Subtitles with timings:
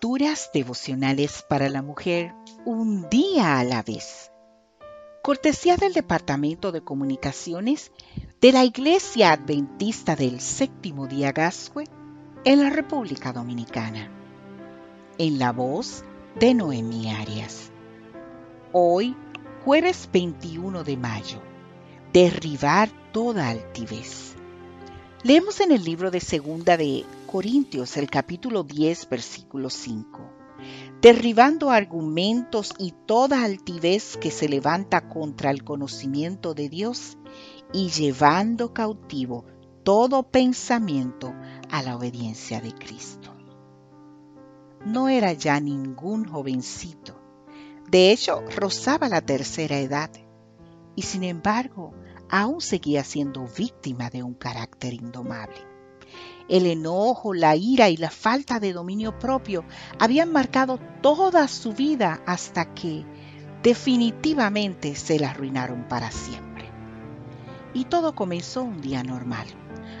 [0.00, 2.32] Lecturas devocionales para la mujer
[2.64, 4.30] un día a la vez.
[5.24, 7.90] Cortesía del Departamento de Comunicaciones
[8.40, 11.82] de la Iglesia Adventista del Séptimo Día Gascue
[12.44, 14.08] en la República Dominicana.
[15.18, 16.04] En la voz
[16.38, 17.72] de Noemí Arias.
[18.70, 19.16] Hoy,
[19.64, 21.42] jueves 21 de mayo.
[22.12, 24.36] Derribar toda altivez.
[25.24, 30.32] Leemos en el libro de Segunda de Corintios, el capítulo 10, versículo 5.
[31.02, 37.18] Derribando argumentos y toda altivez que se levanta contra el conocimiento de Dios
[37.74, 39.44] y llevando cautivo
[39.84, 41.34] todo pensamiento
[41.70, 43.30] a la obediencia de Cristo.
[44.86, 47.20] No era ya ningún jovencito.
[47.90, 50.10] De hecho, rozaba la tercera edad.
[50.96, 51.92] Y sin embargo,
[52.30, 55.67] aún seguía siendo víctima de un carácter indomable.
[56.48, 59.64] El enojo, la ira y la falta de dominio propio
[59.98, 63.04] habían marcado toda su vida hasta que
[63.62, 66.70] definitivamente se la arruinaron para siempre.
[67.74, 69.46] Y todo comenzó un día normal,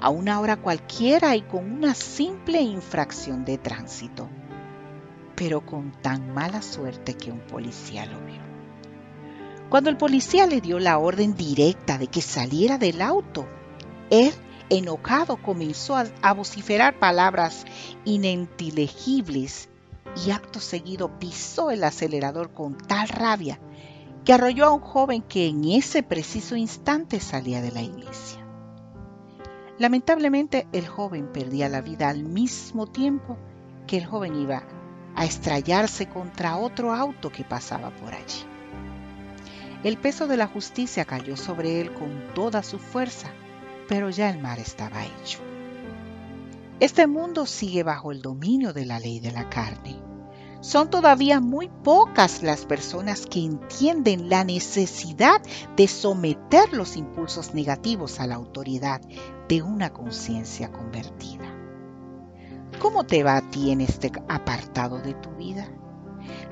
[0.00, 4.28] a una hora cualquiera y con una simple infracción de tránsito,
[5.36, 8.40] pero con tan mala suerte que un policía lo vio.
[9.68, 13.46] Cuando el policía le dio la orden directa de que saliera del auto,
[14.10, 14.32] él,
[14.70, 17.66] enojado, comenzó a, vociferar palabras
[18.04, 19.68] ininteligibles
[20.24, 23.60] y acto seguido pisó el acelerador con tal rabia
[24.24, 28.46] que arrolló a un joven que en ese preciso instante salía de la iglesia.
[29.78, 33.38] Lamentablemente el joven perdía la vida al mismo tiempo
[33.86, 34.62] que el joven iba
[35.16, 38.44] a estrellarse contra otro auto que pasaba por allí.
[39.82, 43.32] El peso de la justicia cayó sobre él con toda su fuerza,
[43.90, 45.40] pero ya el mar estaba hecho.
[46.78, 49.96] Este mundo sigue bajo el dominio de la ley de la carne.
[50.60, 55.42] Son todavía muy pocas las personas que entienden la necesidad
[55.76, 59.00] de someter los impulsos negativos a la autoridad
[59.48, 61.52] de una conciencia convertida.
[62.78, 65.66] ¿Cómo te va a ti en este apartado de tu vida?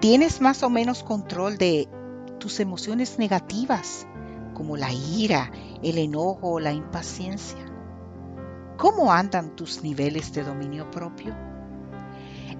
[0.00, 1.88] ¿Tienes más o menos control de
[2.38, 4.06] tus emociones negativas,
[4.54, 5.50] como la ira,
[5.82, 7.64] el enojo o la impaciencia?
[8.76, 11.34] ¿Cómo andan tus niveles de dominio propio?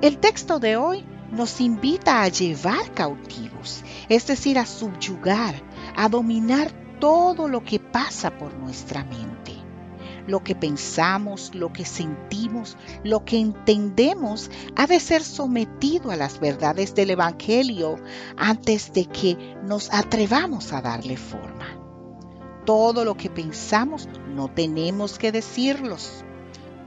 [0.01, 5.55] El texto de hoy nos invita a llevar cautivos, es decir, a subyugar,
[5.97, 6.71] a dominar
[7.01, 9.63] todo lo que pasa por nuestra mente
[10.27, 16.41] lo que pensamos, lo que sentimos, lo que entendemos, ha de ser sometido a las
[16.41, 17.97] verdades del Evangelio
[18.37, 21.82] antes de que nos atrevamos a darle forma.
[22.65, 26.25] Todo lo que pensamos no tenemos que decirlos.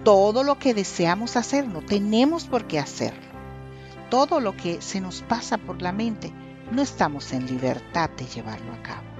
[0.03, 3.25] Todo lo que deseamos hacer no tenemos por qué hacerlo.
[4.09, 6.31] Todo lo que se nos pasa por la mente
[6.71, 9.15] no estamos en libertad de llevarlo a cabo.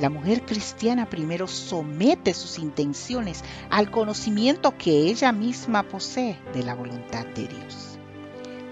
[0.00, 6.74] La mujer cristiana primero somete sus intenciones al conocimiento que ella misma posee de la
[6.74, 7.98] voluntad de Dios.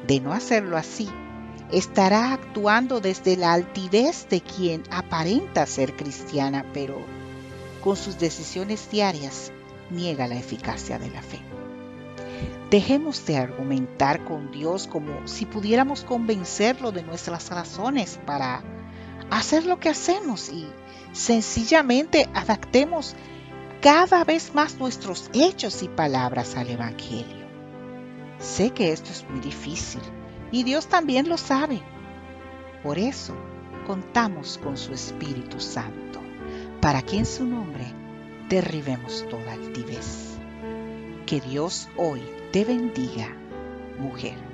[0.07, 1.09] De no hacerlo así,
[1.73, 6.97] estará actuando desde la altivez de quien aparenta ser cristiana, pero
[7.83, 9.53] con sus decisiones diarias
[9.91, 11.41] niega la eficacia de la fe.
[12.71, 18.63] Dejemos de argumentar con Dios como si pudiéramos convencerlo de nuestras razones para
[19.31, 20.67] hacer lo que hacemos y
[21.13, 23.15] Sencillamente adaptemos
[23.83, 27.47] cada vez más nuestros hechos y palabras al Evangelio.
[28.39, 30.01] Sé que esto es muy difícil
[30.53, 31.83] y Dios también lo sabe.
[32.83, 33.35] Por eso
[33.87, 36.21] contamos con su Espíritu Santo,
[36.81, 37.87] para que en su nombre
[38.49, 40.37] derribemos toda altivez.
[41.27, 43.35] Que Dios hoy te bendiga,
[43.99, 44.52] mujer.